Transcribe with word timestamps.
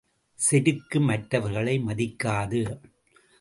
செருக்கு 0.39 0.99
மற்றவர்களை 0.99 1.79
மதிக்காது! 1.79 2.61